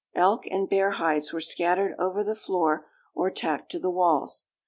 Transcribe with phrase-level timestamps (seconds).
[0.15, 4.45] Elk and bear hides were scattered over the floor or tacked to the walls.